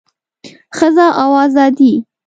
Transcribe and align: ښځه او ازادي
ښځه 0.77 1.07
او 1.21 1.31
ازادي 1.45 1.93